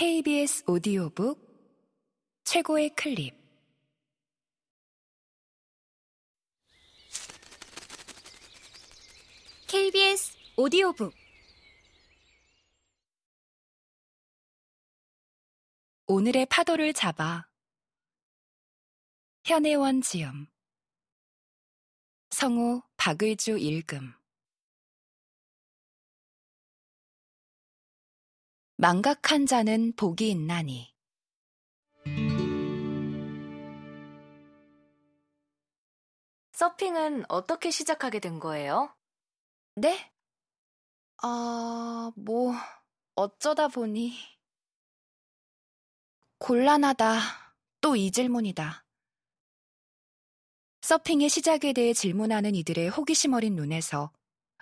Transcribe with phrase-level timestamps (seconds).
[0.00, 1.38] KBS 오디오북
[2.44, 3.34] 최고의 클립.
[9.68, 11.12] KBS 오디오북.
[16.06, 17.46] 오늘의 파도를 잡아
[19.44, 20.46] 현혜원 지음
[22.30, 24.14] 성우 박의주 읽음
[28.80, 30.94] 망각한 자는 복이 있나니
[36.52, 38.96] 서핑은 어떻게 시작하게 된 거예요?
[39.74, 40.10] 네?
[41.22, 42.54] 아, 뭐
[43.16, 44.14] 어쩌다 보니
[46.38, 47.18] 곤란하다.
[47.82, 48.86] 또 이 질문이다.
[50.80, 54.10] 서핑의 시작에 대해 질문하는 이들의 호기심 어린 눈에서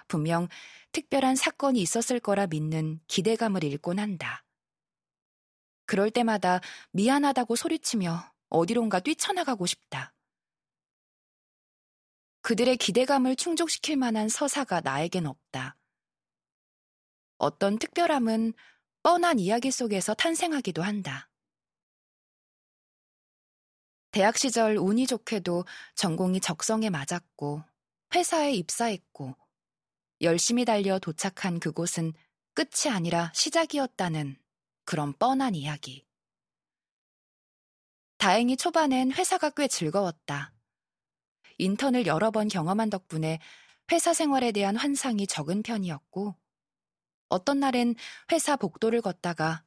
[0.09, 0.49] 분명
[0.93, 4.45] 특별한 사건이 있었을 거라 믿는 기대감을 읽곤 한다.
[5.87, 6.61] 그럴 때마다
[6.93, 10.15] 미안하다고 소리치며 어디론가 뛰쳐나가고 싶다.
[12.43, 15.77] 그들의 기대감을 충족시킬 만한 서사가 나에겐 없다.
[17.37, 18.55] 어떤 특별함은
[19.03, 21.31] 뻔한 이야기 속에서 탄생하기도 한다.
[24.11, 27.63] 대학 시절 운이 좋게도 전공이 적성에 맞았고
[28.15, 29.37] 회사에 입사했고
[30.21, 32.13] 열심히 달려 도착한 그곳은
[32.55, 34.37] 끝이 아니라 시작이었다는
[34.85, 36.05] 그런 뻔한 이야기.
[38.17, 40.53] 다행히 초반엔 회사가 꽤 즐거웠다.
[41.59, 43.39] 인턴을 여러 번 경험한 덕분에
[43.93, 46.35] 회사 생활에 대한 환상이 적은 편이었고,
[47.29, 47.95] 어떤 날엔
[48.33, 49.65] 회사 복도를 걷다가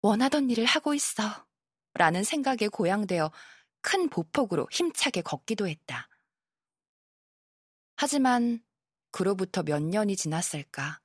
[0.00, 1.46] 원하던 일을 하고 있어
[1.94, 3.30] 라는 생각에 고양되어
[3.80, 6.08] 큰 보폭으로 힘차게 걷기도 했다.
[7.96, 8.64] 하지만
[9.12, 11.00] 그로부터 몇 년이 지났을까.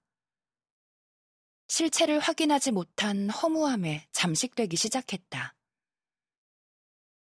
[1.67, 5.53] 실체를 확인하지 못한 허무함에 잠식되기 시작했다.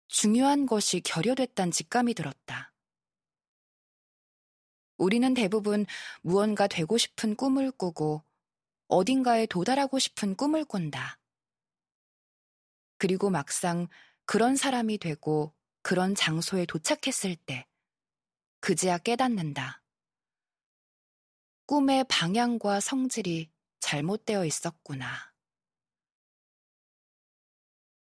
[0.06, 2.72] 중요한 것이 결여됐단 직감이 들었다.
[4.96, 5.84] 우리는 대부분
[6.22, 8.22] 무언가 되고 싶은 꿈을 꾸고
[8.86, 11.18] 어딘가에 도달하고 싶은 꿈을 꾼다.
[12.96, 13.88] 그리고 막상
[14.24, 15.52] 그런 사람이 되고
[15.82, 17.66] 그런 장소에 도착했을 때
[18.60, 19.82] 그제야 깨닫는다.
[21.68, 25.34] 꿈의 방향과 성질이 잘못되어 있었구나.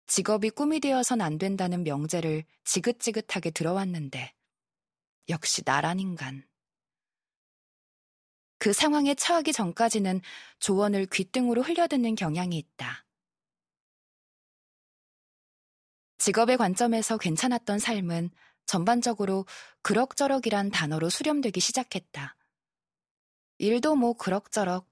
[0.06, 4.34] 직업이 꿈이 되어선 안 된다는 명제를 지긋지긋하게 들어왔는데,
[5.28, 6.48] 역시 나란 인간.
[8.58, 10.22] 그 상황에 처하기 전까지는
[10.60, 13.06] 조언을 귓등으로 흘려듣는 경향이 있다.
[16.20, 18.30] 직업의 관점에서 괜찮았던 삶은
[18.66, 19.46] 전반적으로
[19.82, 22.38] 그럭저럭이란 단어로 수렴되기 시작했다.
[23.60, 24.88] 일도 뭐 그럭저럭,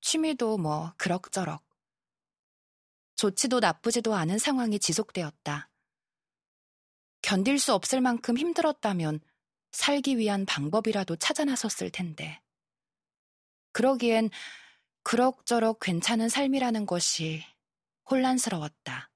[0.00, 1.62] 취미도 뭐 그럭저럭.
[3.16, 5.70] 좋지도 나쁘지도 않은 상황이 지속되었다.
[7.22, 9.20] 견딜 수 없을 만큼 힘들었다면
[9.72, 12.40] 살기 위한 방법이라도 찾아 나섰을 텐데.
[13.72, 14.30] 그러기엔
[15.02, 17.42] 그럭저럭 괜찮은 삶이라는 것이
[18.10, 19.10] 혼란스러웠다.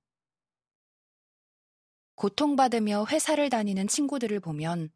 [2.16, 4.92] 고통받으며 회사를 다니는 친구들을 보면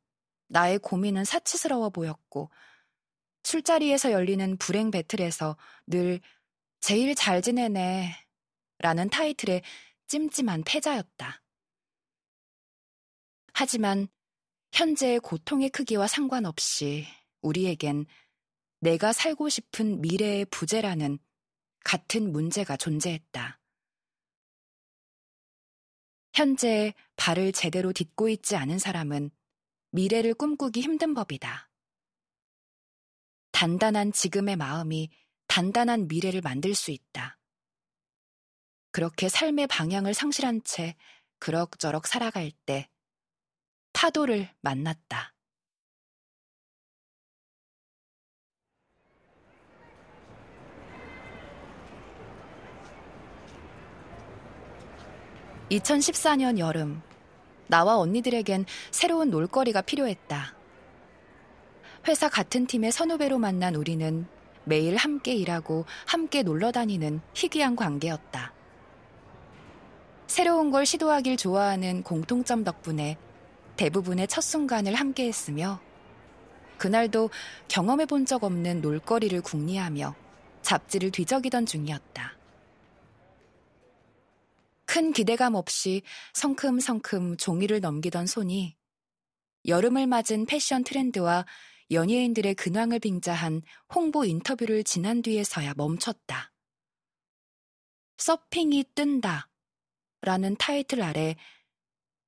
[0.48, 2.50] 나의 고민은 사치스러워 보였고
[3.44, 5.56] 술자리에서 열리는 불행 배틀에서
[5.86, 6.20] 늘
[6.80, 8.14] 제일 잘 지내네
[8.78, 9.62] 라는 타이틀의
[10.06, 11.42] 찜찜한 패자였다.
[13.52, 14.08] 하지만
[14.72, 17.06] 현재의 고통의 크기와 상관없이
[17.40, 18.06] 우리에겐
[18.80, 21.18] 내가 살고 싶은 미래의 부재라는
[21.84, 23.60] 같은 문제가 존재했다.
[26.34, 29.30] 현재 발을 제대로 딛고 있지 않은 사람은
[29.90, 31.70] 미래를 꿈꾸기 힘든 법이다.
[33.54, 35.10] 단단한 지금의 마음이
[35.46, 37.38] 단단한 미래를 만들 수 있다.
[38.90, 40.96] 그렇게 삶의 방향을 상실한 채
[41.38, 42.88] 그럭저럭 살아갈 때
[43.92, 45.32] 파도를 만났다.
[55.70, 57.02] (2014년) 여름
[57.68, 60.53] 나와 언니들에겐 새로운 놀거리가 필요했다.
[62.06, 64.26] 회사 같은 팀의 선후배로 만난 우리는
[64.64, 68.52] 매일 함께 일하고 함께 놀러 다니는 희귀한 관계였다.
[70.26, 73.16] 새로운 걸 시도하길 좋아하는 공통점 덕분에
[73.76, 75.80] 대부분의 첫 순간을 함께 했으며
[76.78, 77.30] 그날도
[77.68, 80.14] 경험해 본 적 없는 놀거리를 궁리하며
[80.62, 82.36] 잡지를 뒤적이던 중이었다.
[84.86, 86.02] 큰 기대감 없이
[86.34, 88.76] 성큼성큼 종이를 넘기던 손이
[89.66, 91.46] 여름을 맞은 패션 트렌드와
[91.90, 93.62] 연예인들의 근황을 빙자한
[93.94, 96.52] 홍보 인터뷰를 지난 뒤에서야 멈췄다.
[98.18, 99.48] 서핑이 뜬다
[100.22, 101.36] 라는 타이틀 아래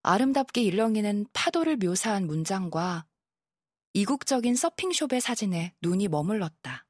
[0.02, 3.06] 아름답게 일렁이는 파도를 묘사한 문장과
[3.94, 6.86] 이국적인 서핑숍의 사진에 눈이 머물렀다.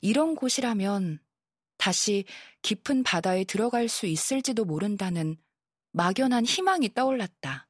[0.00, 1.20] 이런 곳이라면
[1.76, 2.24] 다시
[2.62, 5.36] 깊은 바다에 들어갈 수 있을지도 모른다는
[5.92, 7.68] 막연한 희망이 떠올랐다.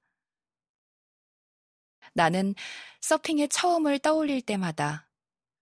[2.14, 2.54] 나는
[3.00, 5.08] 서핑의 처음을 떠올릴 때마다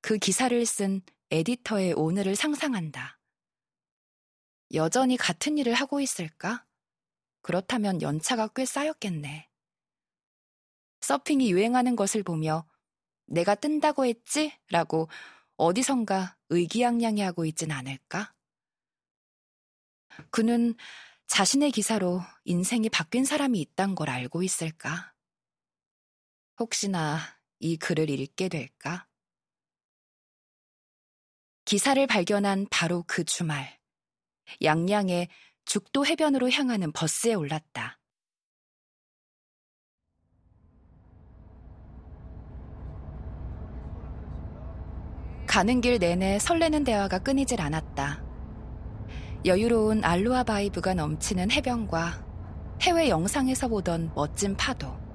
[0.00, 3.18] 그 기사를 쓴 에디터의 오늘을 상상한다.
[4.74, 6.64] 여전히 같은 일을 하고 있을까?
[7.42, 9.48] 그렇다면 연차가 꽤 쌓였겠네.
[11.00, 12.66] 서핑이 유행하는 것을 보며
[13.26, 14.52] 내가 뜬다고 했지?
[14.70, 15.08] 라고
[15.56, 18.34] 어디선가 의기양양해하고 있진 않을까?
[20.30, 20.74] 그는
[21.26, 25.09] 자신의 기사로 인생이 바뀐 사람이 있단 걸 알고 있을까?
[26.60, 27.18] 혹시나
[27.58, 29.06] 이 글을 읽게 될까?
[31.64, 33.78] 기사를 발견한 바로 그 주말,
[34.62, 35.28] 양양의
[35.64, 37.98] 죽도 해변으로 향하는 버스에 올랐다.
[45.46, 48.22] 가는 길 내내 설레는 대화가 끊이질 않았다.
[49.46, 52.26] 여유로운 aloha vibe가 넘치는 해변과
[52.82, 55.09] 해외 영상에서 보던 멋진 파도.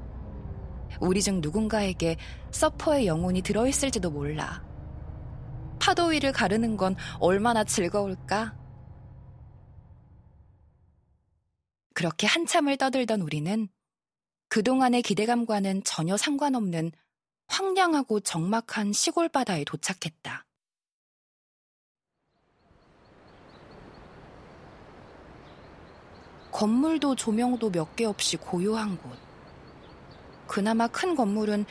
[1.00, 2.18] 우리 중 누군가에게
[2.51, 4.63] 서퍼의 영혼이 들어있을지도 몰라.
[5.80, 8.57] 파도 위를 가르는 건 얼마나 즐거울까?
[11.94, 13.68] 그렇게 한참을 떠들던 우리는
[14.50, 16.92] 그동안의 기대감과는 전혀 상관없는
[17.48, 20.45] 황량하고 적막한 시골 바다에 도착했다.
[26.51, 29.25] 건물도 조명도 몇 개 없이 고요한 곳.
[30.47, 31.65] 그나마 큰 건물은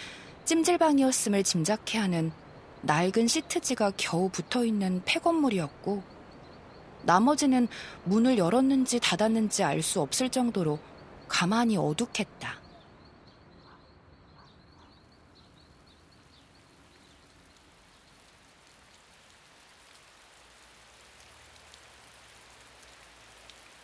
[0.44, 2.32] 찜질방이었음을 짐작케 하는
[2.82, 6.02] 낡은 시트지가 겨우 붙어 있는 폐건물이었고,
[7.02, 7.68] 나머지는
[8.04, 10.78] 문을 열었는지 닫았는지 알 수 없을 정도로
[11.28, 12.62] 가만히 어둑했다.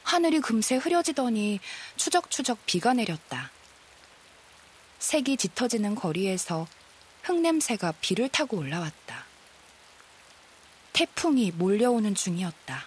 [0.03, 1.61] 하늘이 금세 흐려지더니
[1.97, 3.51] 추적추적 비가 내렸다.
[5.01, 6.69] 색이 짙어지는 거리에서
[7.23, 9.25] 흙냄새가 비를 타고 올라왔다.
[10.93, 12.85] 태풍이 몰려오는 중이었다.